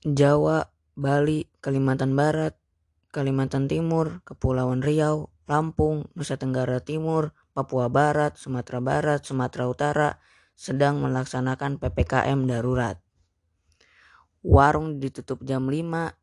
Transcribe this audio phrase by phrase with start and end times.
[0.00, 2.56] Jawa, Bali, Kalimantan Barat,
[3.12, 10.10] Kalimantan Timur, Kepulauan Riau, Lampung, Nusa Tenggara Timur, Papua Barat, Sumatera Barat, Sumatera Utara
[10.56, 12.96] sedang melaksanakan PPKM darurat.
[14.40, 16.16] Warung ditutup jam 5,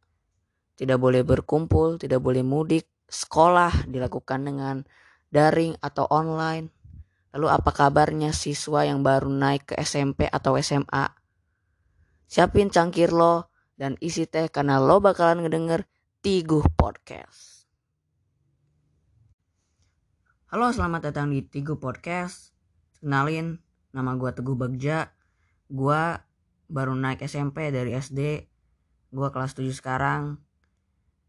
[0.73, 4.89] tidak boleh berkumpul, tidak boleh mudik, sekolah dilakukan dengan
[5.29, 6.73] daring atau online.
[7.29, 11.13] Lalu apa kabarnya siswa yang baru naik ke SMP atau SMA?
[12.25, 15.85] Siapin cangkir lo dan isi teh karena lo bakalan ngedenger
[16.25, 17.69] Tiguh Podcast.
[20.49, 22.57] Halo, selamat datang di Tiguh Podcast.
[22.97, 23.61] Kenalin,
[23.93, 25.13] nama gue Teguh Bagja.
[25.69, 26.17] Gue
[26.67, 28.49] baru naik SMP dari SD.
[29.13, 30.41] Gue kelas 7 sekarang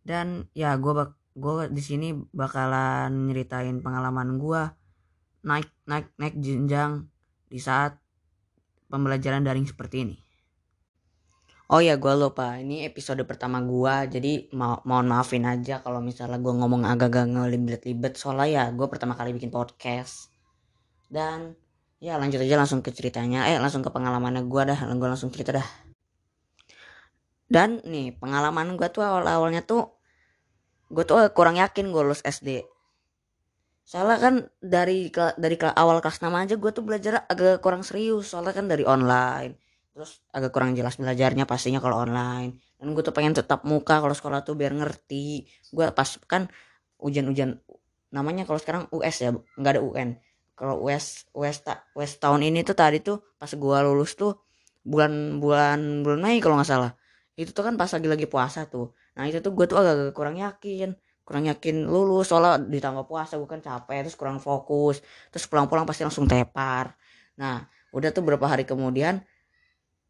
[0.08, 4.62] dan ya gue bak gue di sini bakalan nyeritain pengalaman gue
[5.44, 7.12] naik naik naik jenjang
[7.46, 8.00] di saat
[8.88, 10.27] pembelajaran daring seperti ini.
[11.68, 12.56] Oh ya gue lupa.
[12.56, 18.16] Ini episode pertama gue jadi ma mohon maafin aja kalau misalnya gue ngomong agak-agak ngelibet-libet.
[18.16, 20.32] Soalnya ya gue pertama kali bikin podcast.
[21.12, 21.52] Dan
[22.00, 23.52] ya lanjut aja langsung ke ceritanya.
[23.52, 24.80] Eh langsung ke pengalamannya gue dah.
[24.96, 25.68] Gue langsung cerita dah.
[27.52, 29.92] Dan nih pengalaman gue tuh awal-awalnya tuh
[30.88, 32.64] gue tuh kurang yakin gue lulus SD
[33.88, 38.36] soalnya kan dari dari awal kelas nama aja gue tuh belajar agak kurang serius.
[38.36, 39.67] Soalnya kan dari online
[39.98, 42.62] terus agak kurang jelas belajarnya pastinya kalau online.
[42.78, 45.42] Dan gue tuh pengen tetap muka kalau sekolah tuh biar ngerti.
[45.74, 46.46] Gue pas kan
[47.02, 47.58] ujian-ujian
[48.14, 50.10] namanya kalau sekarang US ya nggak ada UN
[50.58, 54.42] kalau US US ta, US tahun ini tuh tadi tuh pas gue lulus tuh
[54.82, 56.92] bulan bulan bulan Mei kalau nggak salah.
[57.38, 58.90] Itu tuh kan pas lagi lagi puasa tuh.
[59.14, 60.98] Nah itu tuh gue tuh agak, kurang yakin.
[61.22, 64.98] Kurang yakin lulus soalnya ditambah puasa gue kan capek terus kurang fokus.
[65.30, 66.90] Terus pulang-pulang pasti langsung tepar.
[67.38, 67.62] Nah
[67.94, 69.22] udah tuh beberapa hari kemudian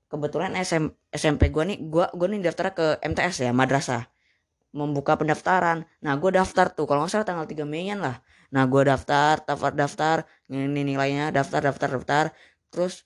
[0.08, 4.08] kebetulan SM, SMP gue nih gue gue nih daftar ke MTS ya madrasah.
[4.72, 5.88] Membuka pendaftaran.
[6.04, 8.20] Nah gue daftar tuh kalau nggak salah tanggal 3 Mei lah.
[8.52, 10.16] Nah gue daftar daftar daftar
[10.48, 12.24] ini nilainya daftar daftar daftar.
[12.72, 13.04] Terus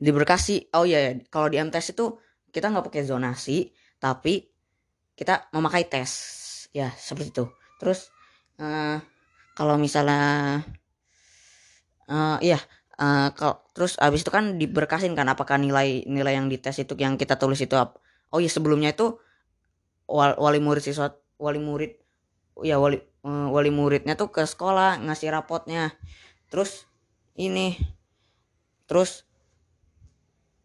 [0.00, 0.72] diberkasi.
[0.76, 1.12] Oh iya, iya.
[1.28, 2.16] kalau di MTS itu
[2.48, 4.48] kita nggak pakai zonasi tapi
[5.16, 6.10] kita memakai tes.
[6.72, 7.44] Ya seperti itu.
[7.80, 8.12] Terus
[8.60, 9.00] uh,
[9.52, 10.62] kalau misalnya
[12.08, 12.60] uh, iya
[12.98, 17.16] uh, kalau terus abis itu kan diberkasin kan apakah nilai nilai yang dites itu yang
[17.16, 17.98] kita tulis itu apa
[18.34, 19.16] oh iya sebelumnya itu
[20.10, 21.96] wal, wali murid siswa wali murid
[22.60, 25.94] ya wali uh, wali muridnya tuh ke sekolah ngasih rapotnya.
[26.50, 26.88] Terus
[27.38, 27.78] ini
[28.88, 29.28] terus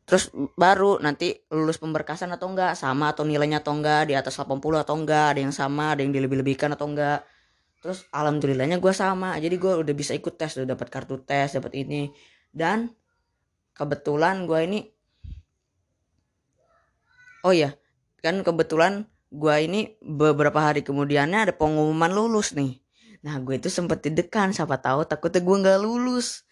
[0.03, 4.83] terus baru nanti lulus pemberkasan atau enggak sama atau nilainya atau enggak di atas 80
[4.83, 7.23] atau enggak ada yang sama ada yang dilebih-lebihkan atau enggak
[7.83, 9.35] terus alhamdulillahnya gue sama.
[9.43, 12.15] Jadi gue udah bisa ikut tes udah dapat kartu tes dapat ini.
[12.47, 12.87] Dan
[13.75, 14.79] kebetulan gue ini
[17.43, 17.75] oh ya
[18.23, 22.79] kan kebetulan gue ini beberapa hari kemudiannya ada pengumuman lulus nih.
[23.27, 26.47] Nah gue itu sempet dedekan siapa tahu takutnya gue nggak lulus.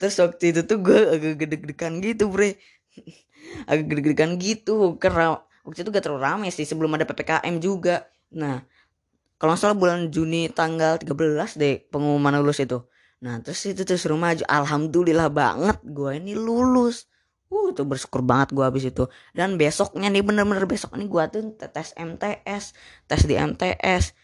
[0.00, 2.56] Terus waktu itu tuh gue agak gede-gedekan gitu bre.
[3.68, 5.36] Agak gede-gedekan gitu karena
[5.68, 8.08] waktu itu gak terlalu ramai sih sebelum ada ppkm juga.
[8.32, 8.64] Nah
[9.40, 12.78] kalau salah bulan Juni tanggal 13 deh pengumuman lulus itu.
[13.24, 14.44] Nah terus itu tuh suruh maju.
[14.46, 17.10] Alhamdulillah banget gue ini lulus.
[17.50, 19.04] Uh itu bersyukur banget gue habis itu.
[19.36, 22.64] Dan besoknya nih bener-bener besok ini gue tuh tes MTS
[23.10, 24.14] tes di MTS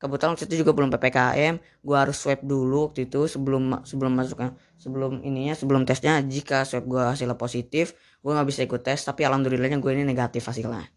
[0.00, 4.56] kebetulan waktu itu juga belum ppkm gue harus swab dulu waktu itu sebelum sebelum masuknya
[4.80, 6.24] sebelum ininya sebelum tesnya.
[6.24, 7.92] Jika swab gue hasilnya positif
[8.24, 9.04] gue nggak bisa ikut tes.
[9.04, 10.88] Tapi alhamdulillahnya gue ini negatif hasilnya.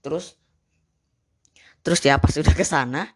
[0.00, 0.38] Terus
[1.82, 3.10] terus ya pas udah ke sana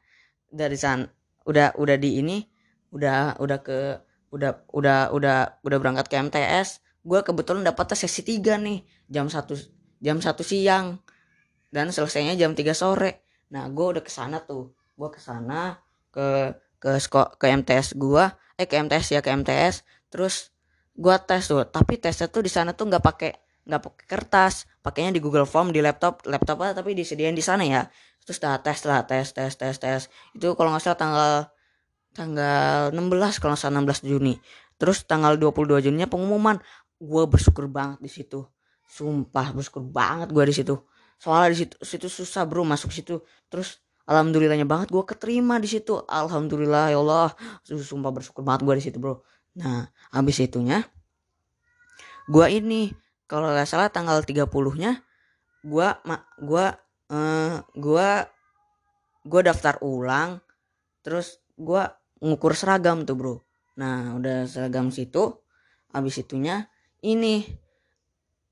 [0.51, 1.07] dari sana
[1.47, 2.39] udah udah di ini
[2.91, 3.79] udah udah ke
[4.35, 9.31] udah udah udah udah berangkat ke MTS gue kebetulan dapat tes sesi 3 nih jam
[9.31, 9.55] satu
[10.03, 11.01] jam satu siang.
[11.71, 13.27] Dan selesainya jam 3 sore.
[13.53, 14.75] Nah gue udah ke sana tuh.
[14.97, 15.79] Gue ke sana
[16.11, 16.99] ke ke
[17.37, 18.25] ke MTS gue
[18.57, 20.51] eh ke MTS ya ke MTS terus
[20.97, 21.63] gua tes tuh.
[21.69, 23.33] Tapi tesnya tuh di sana tuh nggak pakai
[23.69, 24.65] nggak pakai kertas.
[24.81, 26.25] Pakainya di Google Form di laptop.
[26.25, 27.85] Laptop apa tapi disediain di sana ya
[28.27, 30.03] terus dah tes lah tes tes tes tes.
[30.35, 31.33] Itu kalau nggak salah tanggal
[32.13, 34.35] tanggal 16 kalau nggak salah 16 Juni.
[34.77, 36.59] Terus tanggal 22 Juninya pengumuman.
[36.99, 38.43] Gue bersyukur banget di situ.
[38.91, 40.75] Sumpah bersyukur banget gue di situ.
[41.17, 43.23] Soalnya di situ situ susah bro masuk situ.
[43.49, 43.81] Terus
[44.11, 46.03] alhamdulillahnya banget gue keterima di situ.
[46.11, 47.31] Alhamdulillah ya Allah.
[47.63, 49.23] Sumpah bersyukur banget gue di situ bro.
[49.57, 50.85] Nah, habis itunya
[52.29, 52.93] gua ini
[53.25, 55.01] kalau nggak salah tanggal 30-nya
[55.65, 56.77] gua ma, gua
[57.11, 58.27] uh, gua
[59.27, 60.43] gua daftar ulang
[61.03, 63.35] terus gua ngukur seragam tuh, Bro.
[63.77, 65.37] Nah, udah seragam situ
[65.93, 66.69] habis itunya
[67.05, 67.47] ini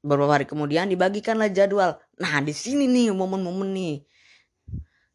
[0.04, 1.96] beberapa hari kemudian dibagikanlah jadwal.
[2.20, 3.96] Nah di sini nih momen-momen nih.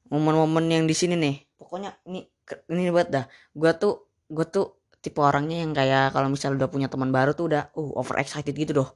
[0.09, 1.45] Momen-momen yang di sini nih.
[1.53, 2.25] Pokoknya ini
[2.73, 3.29] ini buat dah.
[3.53, 7.53] Gue tuh gue tuh tipe orangnya yang kayak kalau misalnya udah punya teman baru tuh
[7.53, 8.89] udah uh over excited gitu doh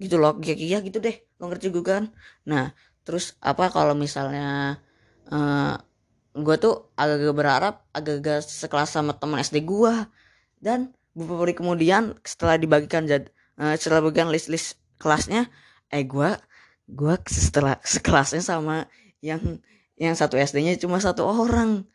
[0.00, 1.18] gitu loh iya iya gitu deh.
[1.42, 2.14] Lo ngerti gue kan?
[2.46, 2.70] Nah
[3.02, 4.78] terus apa kalau misalnya
[5.30, 5.74] uh,
[6.32, 9.94] gue tuh agak-agak berharap agak-agak sekelas sama teman SD gue
[10.62, 13.28] dan beberapa hari kemudian setelah dibagikan jad,
[13.60, 15.50] uh, setelah bagian list-list kelasnya
[15.92, 16.30] eh gue
[16.88, 18.86] gue setelah sekelasnya sama
[19.22, 19.62] yang
[19.96, 21.86] yang satu SD-nya cuma satu orang.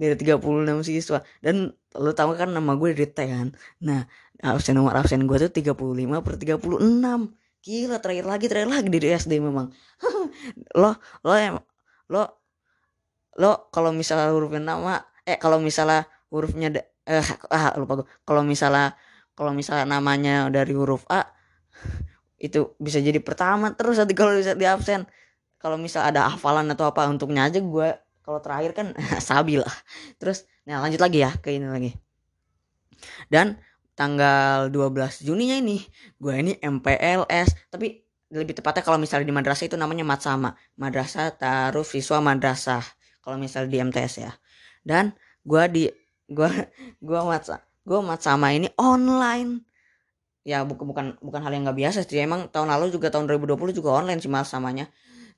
[0.00, 0.40] Dari 36
[0.86, 1.20] siswa.
[1.44, 3.52] Dan lo tau kan nama gue di kan?
[3.84, 4.08] Nah
[4.40, 6.64] absen nomor absen gue tuh 35 per 36
[7.60, 9.72] gila terakhir lagi terakhir lagi dari SD memang.
[10.80, 11.56] Lo lo em
[12.10, 12.22] lo
[13.38, 16.74] lo kalau misalnya hurufnya nama eh kalau misalnya hurufnya
[17.06, 17.22] eh
[17.54, 18.98] ah lupa gue kalau misalnya
[19.38, 21.22] kalau misalnya namanya dari huruf A
[22.46, 25.06] itu bisa jadi pertama terus nanti kalau bisa di absen.
[25.60, 27.88] Kalau misal ada hafalan atau apa untuknya aja gue
[28.24, 28.86] kalau terakhir kan
[29.28, 29.74] sabi lah.
[30.16, 31.92] Terus nah lanjut lagi ya ke ini lagi.
[33.28, 33.60] Dan
[34.00, 35.84] tanggal 12 Juninya ini.
[36.16, 38.00] Gue ini MPLS tapi
[38.32, 40.56] lebih tepatnya kalau misalnya di madrasah itu namanya matsama.
[40.80, 42.80] Madrasah taruh siswa madrasah.
[43.20, 44.32] Kalau misalnya di MTS ya.
[44.80, 45.12] Dan
[45.44, 45.84] gue di
[46.32, 46.48] gue
[47.08, 49.60] gue matsa gue matsama ini online.
[50.48, 52.24] Ya bukan bukan hal yang nggak biasa sih.
[52.24, 54.88] Emang tahun lalu juga tahun 2020 juga online sih mas samanya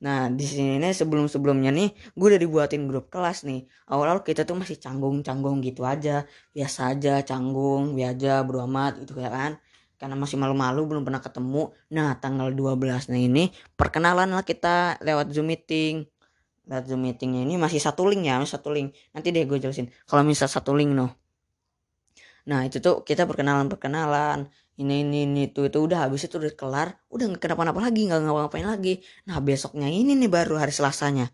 [0.02, 3.62] Nah di sini nih sebelum sebelumnya nih gue udah dibuatin grup kelas nih.
[3.86, 9.30] Awal-awal kita tuh masih canggung-canggung gitu aja, biasa aja canggung, biasa berdua amat gitu ya
[9.30, 9.52] kan.
[10.02, 11.70] Karena masih malu-malu belum pernah ketemu.
[11.94, 16.02] Nah tanggal 12 nah ini perkenalan lah kita lewat zoom meeting.
[16.66, 18.90] Lewat zoom meetingnya ini masih satu link ya, masih satu link.
[19.14, 19.86] Nanti deh gue jelasin.
[20.10, 21.21] Kalau misal satu link noh.
[22.48, 24.50] Nah itu tuh kita perkenalan perkenalan
[24.80, 28.20] ini ini ini itu itu udah habis itu udah kelar udah nggak kenapa-napa lagi nggak
[28.24, 28.94] ngapa-ngapain lagi.
[29.28, 31.30] Nah besoknya ini nih baru hari selasanya.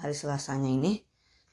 [0.00, 1.02] Hari selasanya ini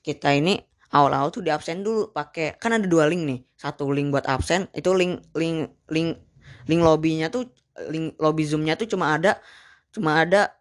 [0.02, 0.58] kita ini
[0.90, 3.40] awal-awal tuh di absen dulu pakai kan ada dua link nih.
[3.60, 6.18] Satu link buat absen itu link link link
[6.66, 7.50] link lobbynya tuh
[7.88, 9.40] link lobby zoomnya tuh cuma ada
[9.94, 10.54] cuma ada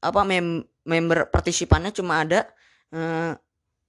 [0.00, 2.48] apa mem member partisipannya cuma ada
[2.92, 3.32] eh,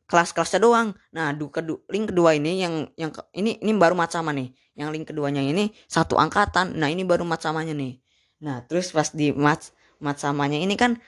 [0.07, 0.93] kelas-kelasnya doang.
[1.15, 4.51] Nah, du, kedu, link kedua ini yang yang ini ini baru macama nih.
[4.73, 6.75] Yang link keduanya ini satu angkatan.
[6.75, 8.01] Nah, ini baru macamanya nih.
[8.43, 9.71] Nah, terus pas di match
[10.03, 10.99] macamanya ini kan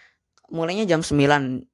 [0.49, 1.65] mulainya jam 9.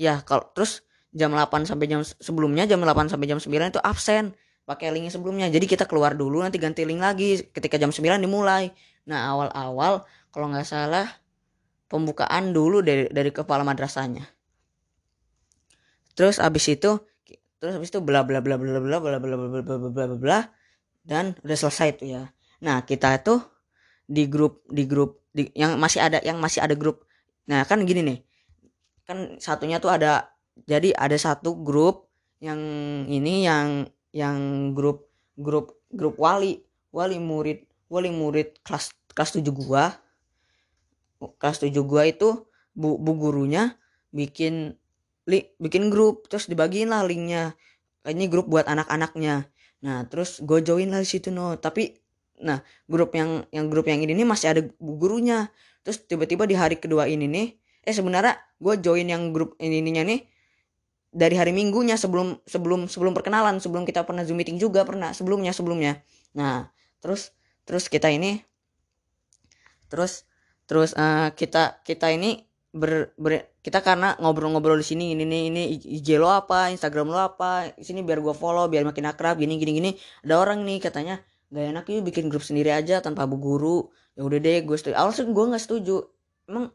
[0.00, 4.32] Ya, kalau terus jam 8 sampai jam sebelumnya jam 8 sampai jam 9 itu absen
[4.64, 5.50] pakai link sebelumnya.
[5.50, 8.70] Jadi kita keluar dulu nanti ganti link lagi ketika jam 9 dimulai.
[9.10, 11.08] Nah, awal-awal kalau nggak salah
[11.90, 14.39] pembukaan dulu dari dari kepala madrasahnya
[16.14, 17.00] terus abis itu
[17.60, 20.16] terus abis itu bla bla bla bla bla bla bla bla bla bla bla bla
[20.16, 20.38] bla
[21.04, 22.22] dan udah selesai tuh ya
[22.60, 23.40] nah kita itu
[24.10, 27.06] di grup di grup di, yang masih ada yang masih ada grup
[27.46, 28.18] nah kan gini nih
[29.06, 30.34] kan satunya tuh ada
[30.66, 32.10] jadi ada satu grup
[32.40, 32.60] yang
[33.06, 39.94] ini yang yang grup grup grup wali wali murid wali murid kelas kelas tujuh gua
[41.38, 43.76] kelas tujuh gua itu bu, bu gurunya
[44.10, 44.79] bikin
[45.30, 47.54] li, bikin grup terus dibagiin lah linknya.
[48.02, 49.46] Ini grup buat anak-anaknya.
[49.86, 51.54] Nah terus gue join lah di situ no.
[51.56, 51.94] Tapi
[52.40, 55.48] nah grup yang yang grup yang ini nih masih ada gurunya.
[55.86, 57.48] Terus tiba-tiba di hari kedua ini nih
[57.80, 60.20] eh sebenarnya gue join yang grup ini ininya nih
[61.10, 65.50] dari hari minggunya sebelum sebelum sebelum perkenalan sebelum kita pernah zoom meeting juga pernah sebelumnya
[65.50, 66.04] sebelumnya.
[66.36, 66.70] Nah
[67.00, 67.32] terus
[67.64, 68.42] terus kita ini
[69.90, 70.28] terus
[70.70, 75.62] terus uh, kita kita ini ber, ber kita karena ngobrol-ngobrol di sini ini nih ini
[76.00, 79.72] IG lo apa Instagram lo apa sini biar gue follow biar makin akrab gini gini
[79.76, 79.90] gini.
[80.22, 81.18] Ada orang nih katanya
[81.50, 83.90] gak enak yuk bikin grup sendiri aja tanpa bu guru.
[84.14, 84.94] Ya udah deh gue setuju.
[84.96, 85.96] Awalnya gue nggak setuju.
[86.46, 86.70] Emang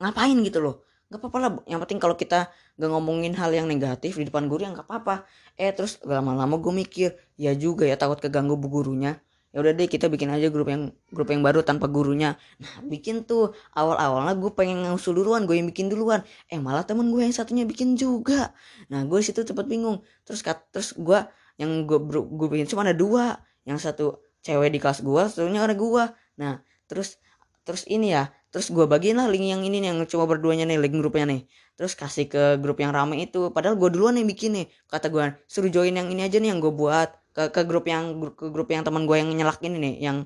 [0.00, 0.74] ngapain gitu loh?
[1.06, 4.66] Nggak apa-apa lah yang penting kalau kita gak ngomongin hal yang negatif di depan guru
[4.66, 5.28] yang nggak apa-apa.
[5.60, 9.20] Eh terus lama-lama gue mikir ya juga ya takut keganggu bu gurunya
[9.56, 12.36] ya udah deh kita bikin aja grup yang grup yang baru tanpa gurunya.
[12.60, 13.56] Nah bikin tuh.
[13.72, 16.20] Awal awalnya gue pengen ngusul duluan gue yang bikin duluan.
[16.52, 18.52] Eh malah temen gue yang satunya bikin juga.
[18.92, 20.04] Nah gue situ cepet bingung.
[20.28, 21.24] Terus terus gue
[21.56, 23.40] yang gue gue bikin cuma ada dua.
[23.64, 26.04] Yang satu cewek di kelas gue satunya ada gue
[26.36, 27.16] nah terus
[27.64, 28.28] terus ini ya.
[28.52, 31.40] Terus gue bagiin lah link yang ini nih, yang cuma berduanya nih link grupnya nih.
[31.76, 33.52] Terus kasih ke grup yang rame itu.
[33.52, 34.66] Padahal gue duluan yang bikin nih.
[34.88, 38.16] Kata gue suruh join yang ini aja nih yang gue buat ke ke grup yang
[38.32, 40.16] ke grup yang teman gue yang nyelak ini nih yang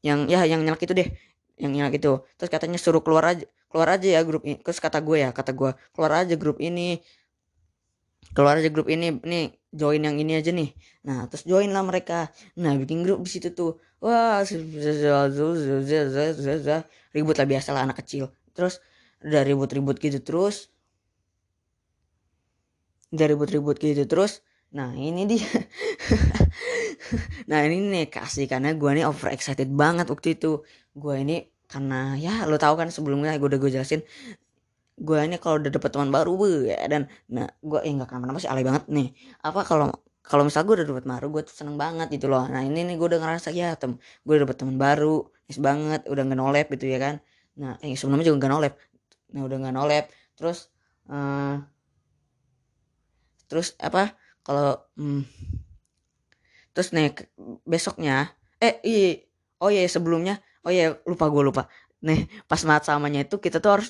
[0.00, 1.08] yang ya yang nyelak itu deh
[1.60, 2.24] yang nyelak itu.
[2.40, 5.52] Terus katanya suruh keluar aja keluar aja ya grup ini terus kata gue ya kata
[5.52, 7.04] gue keluar aja grup ini
[8.32, 10.72] keluar aja grup ini nih join yang ini aja nih.
[11.04, 12.32] Nah terus join lah mereka.
[12.56, 13.76] Nah bikin grup di situ tuh.
[14.00, 14.40] Wah
[17.12, 18.32] ribut lah biasa lah anak kecil.
[18.56, 18.80] Terus
[19.20, 20.72] udah ribut-ribut gitu terus
[23.12, 24.40] udah ribut-ribut gitu terus
[24.76, 25.46] nah ini dia.
[27.50, 30.62] Nah ini nih kasih karena gue nih over excited banget waktu itu.
[30.94, 31.34] Gue ini
[31.70, 34.02] karena ya lo tau kan sebelumnya gue udah gue jelasin
[35.00, 38.38] gue ini kalau udah dapet teman baru be, ya, dan nah gue ya nggak kenapa-napa
[38.44, 39.08] sih alay banget nih.
[39.40, 39.88] Apa kalau
[40.20, 42.44] kalau misal gue udah dapet baru gue tuh seneng banget gitu loh.
[42.52, 46.00] Nah ini nih gue udah ngerasa ya tem gue udah dapet teman baru nice banget
[46.12, 47.14] udah nggak nolep gitu ya kan.
[47.60, 48.74] Nah eh sebelumnya juga nggak nolep.
[49.32, 50.04] Nah udah nggak nolep.
[50.36, 50.58] Terus
[51.08, 51.56] uh,
[53.48, 55.22] terus apa kalau hmm,
[56.72, 57.12] terus nih
[57.68, 59.20] besoknya eh iya
[59.60, 61.68] oh iya sebelumnya oh iya lupa gue lupa.
[62.00, 63.88] Nih pas mat samanya itu kita tuh harus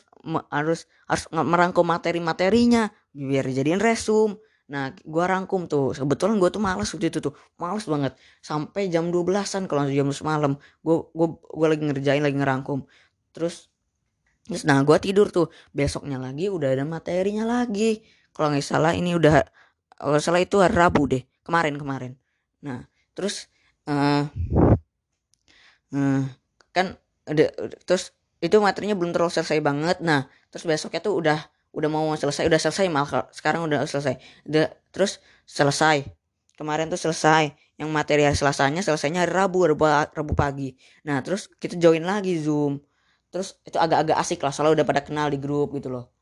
[0.50, 4.38] harus harus merangkum materi-materinya biar jadiin resum.
[4.71, 8.19] Nah gua rangkum tuh kebetulan gua tuh males waktu itu tuh males banget.
[8.42, 10.52] Sampai jam 12an kalau jam 12 malam
[10.83, 12.87] gua gua gua lagi ngerjain lagi ngerangkum.
[13.35, 13.71] Terus
[14.47, 18.02] terus nah gua tidur tuh besoknya lagi udah ada materinya lagi.
[18.35, 19.42] Kalau nggak salah ini udah
[20.00, 22.12] kalau salah itu hari Rabu deh kemarin kemarin.
[22.64, 23.52] Nah terus
[23.85, 24.25] uh,
[25.92, 26.23] uh,
[26.73, 26.97] kan
[27.28, 27.49] udah,
[27.85, 30.00] terus itu materinya belum terlalu selesai banget.
[30.00, 31.38] Nah terus besoknya tuh udah
[31.71, 34.16] udah mau selesai udah selesai malah sekarang udah selesai.
[34.49, 36.09] Udah terus selesai.
[36.57, 37.52] Kemarin tuh selesai.
[37.76, 40.73] Yang materi selasanya selesainya hari Rabu Rabu, Rabu pagi.
[41.04, 42.80] Nah terus kita join lagi zoom.
[43.28, 46.20] Terus itu agak-agak asik lah soalnya udah pada kenal di grup gitu loh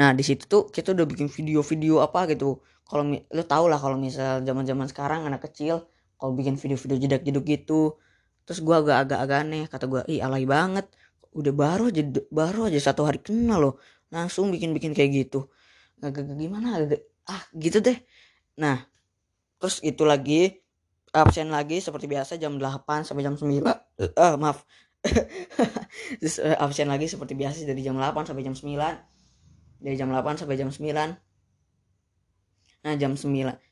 [0.00, 2.64] nah di situ tuh kita udah bikin video-video apa gitu.
[2.88, 5.84] Kalau lo tau lah kalau misal zaman-zaman sekarang anak kecil
[6.16, 8.00] kalau bikin video-video jedak-jeduk gitu
[8.48, 9.64] terus gue agak-agak agak aneh.
[9.68, 10.88] Kata gue ih alay banget.
[11.36, 12.02] Udah baru aja
[12.32, 13.74] baru aja satu hari kenal loh.
[14.08, 15.52] Langsung bikin-bikin kayak gitu.
[16.00, 16.80] Agak gimana?
[16.80, 18.00] Agak ah gitu deh.
[18.56, 18.88] Nah
[19.60, 20.64] terus itu lagi
[21.12, 23.78] absen lagi seperti biasa jam 8 sampai jam 9 ah
[24.16, 24.64] uh, maaf.
[26.20, 29.19] Terus uh, absen lagi seperti biasa dari jam 8 sampai jam 9
[29.80, 30.84] dari jam 8 sampai jam 9
[32.80, 33.26] nah jam 9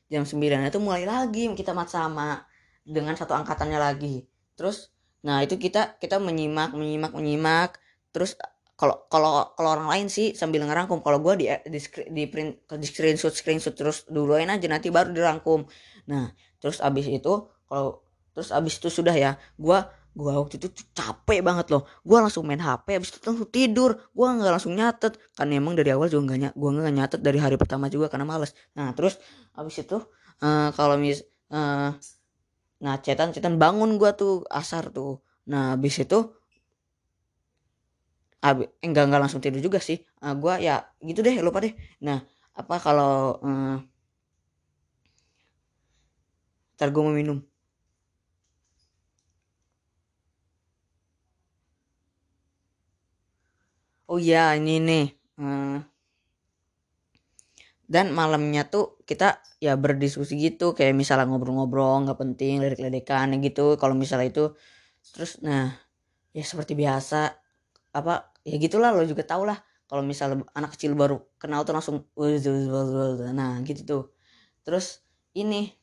[0.09, 2.49] jam 9 itu mulai lagi kita mat sama
[2.89, 4.25] dengan satu angkatannya lagi.
[4.57, 4.89] Terus
[5.21, 7.77] nah itu kita kita menyimak menyimak menyimak.
[8.09, 8.33] Terus
[8.73, 11.05] kalau kalau kalau orang lain sih sambil ngerangkum.
[11.05, 15.69] Kalau gue di di, di print di screenshot screenshot terus duluin aja nanti baru dirangkum.
[16.09, 17.33] Nah terus abis itu
[17.69, 18.01] kalau
[18.33, 19.79] terus abis itu sudah ya gue
[20.15, 21.85] gue waktu itu capek banget loh.
[22.03, 23.91] Gue langsung main hp abis itu langsung tidur.
[24.11, 25.15] Gue nggak langsung nyatet.
[25.37, 28.51] Karena emang dari awal juga nggak gue nggak nyatet dari hari pertama juga karena males.
[28.77, 29.17] Nah terus
[29.55, 29.97] abis itu
[30.43, 31.91] uh, kalau mis uh,
[32.79, 35.19] nah cetan cetan bangun gua tuh asar tuh.
[35.51, 36.19] Nah habis itu
[38.39, 39.99] abis, enggak enggak langsung tidur juga sih.
[40.23, 41.73] Uh, gua ya gitu deh lupa deh.
[42.03, 42.23] Nah
[42.59, 43.77] apa kalau uh,
[46.79, 47.43] ntar gue minum
[54.19, 55.05] iya ini nih
[55.39, 55.79] uh,
[57.89, 63.81] dan malamnya tuh kita ya berdiskusi gitu kayak misalnya ngobrol-ngobrol nggak penting dari ledekan gitu.
[63.81, 64.45] Kalau misalnya itu
[65.09, 65.73] terus nah
[66.29, 67.33] ya seperti biasa
[67.97, 69.57] apa ya gitulah lo juga tau lah.
[69.89, 72.05] Kalau misalnya anak kecil baru kenal tuh langsung
[73.33, 74.03] nah gitu tuh.
[74.61, 75.01] Terus
[75.33, 75.73] ini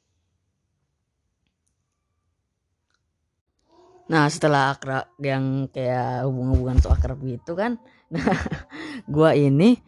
[4.07, 7.83] nah setelah akrab yang kayak hubungan-hubungan so akrab gitu kan
[8.15, 8.39] nah
[9.11, 9.83] gua ini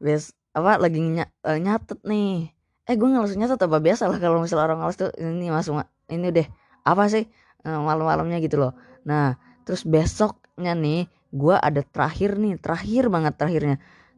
[0.00, 2.50] bes apa lagi ny uh, nyatet nih.
[2.88, 5.78] Eh gue nggak langsung nyatet apa biasa lah kalau misalnya orang males tuh ini masuk
[6.10, 6.46] ini deh
[6.82, 7.24] apa sih
[7.66, 8.42] uh, malam-malamnya?
[8.42, 8.74] Gitu loh.
[9.06, 13.76] Nah terus besoknya nih gue ada terakhir nih terakhir banget terakhirnya.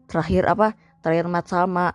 [0.09, 0.69] Terakhir apa?
[1.05, 1.87] Terakhir mat sama.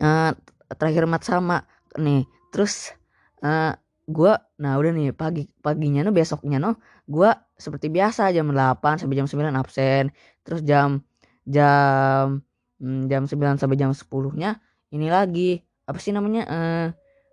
[0.00, 0.32] Uh,
[0.72, 1.68] terakhir mat sama
[2.00, 2.24] nih.
[2.48, 2.96] Terus
[3.44, 3.76] uh,
[4.10, 6.70] gue nah udah nih pagi paginya no besoknya no
[7.06, 10.04] gue seperti biasa jam 8 sampai jam 9 absen.
[10.42, 11.04] Terus jam
[11.44, 12.40] jam
[12.80, 14.58] hmm, jam 9 sampai jam 10 nya
[14.90, 16.86] ini lagi apa sih namanya eh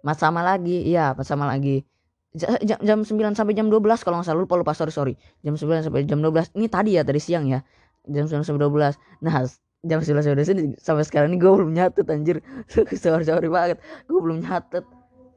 [0.06, 1.88] mas sama lagi iya pas sama lagi.
[2.38, 5.14] Jam, jam 9 sampai jam 12 kalau nggak salah lupa lupa sorry sorry.
[5.42, 7.64] Jam 9 sampai jam 12 ini tadi ya tadi siang ya.
[8.06, 9.48] Jam 9 sampai 12 nah
[9.88, 12.38] jam 11 sampai 12 sampai sekarang ini gue belum nyatet anjir.
[13.04, 14.84] Sorry sorry banget gue belum nyatet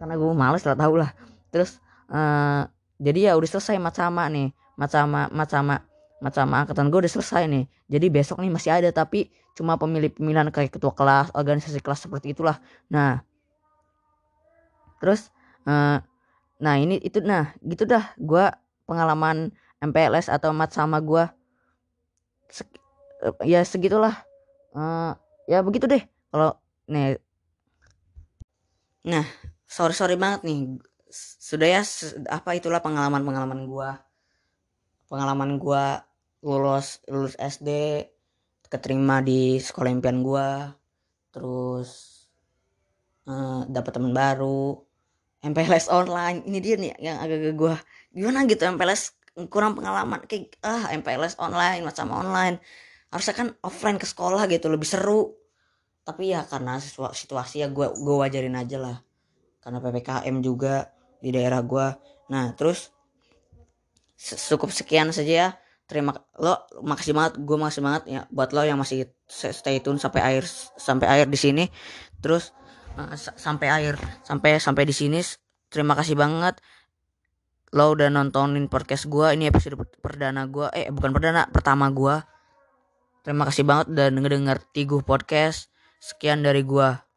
[0.00, 1.12] karena gue males lah tau lah.
[1.52, 1.76] Terus
[2.08, 2.64] uh,
[2.96, 4.48] jadi ya udah selesai mat sama nih.
[4.80, 7.68] Mat sama mat sama angkatan gue udah selesai nih.
[7.92, 12.56] Jadi besok nih masih ada tapi cuma pemilih-pemilihan kayak ketua kelas organisasi kelas seperti itulah.
[12.88, 13.20] Nah.
[15.04, 15.28] Terus
[15.68, 16.00] uh,
[16.60, 18.44] nah ini itu nah gitu dah gue
[18.88, 21.28] pengalaman MPLS atau mat sama gue
[22.48, 22.64] Se
[23.44, 24.16] ya segitulah.
[24.72, 25.12] Uh,
[25.44, 26.00] ya begitu deh
[26.32, 26.56] kalau
[26.88, 27.20] nih.
[29.04, 29.24] Nah
[29.70, 30.60] sorry sorry banget nih.
[31.14, 31.82] Sudah ya
[32.26, 34.02] apa itulah pengalaman pengalaman gua.
[35.06, 36.02] Pengalaman gua
[36.42, 37.68] lulus lulus SD
[38.66, 40.74] keterima di sekolah impian gua
[41.30, 41.90] terus
[43.30, 44.82] uh, dapat teman baru
[45.46, 46.42] MPLS online.
[46.46, 47.74] Ini dia nih yang agak-agak gua
[48.10, 49.14] gimana gitu MPLS
[49.46, 52.58] kurang pengalaman kayak ah MPLS online macam online.
[53.10, 55.34] Harusnya kan offline ke sekolah gitu lebih seru.
[56.06, 58.96] Tapi ya karena situasi ya gue gue wajarin aja lah
[59.60, 60.88] karena ppkm juga
[61.20, 61.86] di daerah gue
[62.32, 62.92] nah terus
[64.20, 65.48] cukup sekian saja ya.
[65.88, 70.22] Terima lo makasih banget gue makasih banget ya buat lo yang masih stay tune sampai
[70.22, 70.46] akhir
[70.78, 71.64] sampai akhir di sini.
[72.22, 72.54] Terus
[72.94, 75.18] uh, sampai akhir sampai sampai di sini
[75.66, 76.62] terima kasih banget.
[77.74, 82.18] Lo udah nontonin podcast gue ini episode perdana gue eh bukan perdana pertama gue
[83.26, 85.74] terima kasih banget udah ngedenger Tiguh Podcast.
[85.98, 87.09] Sekian dari gue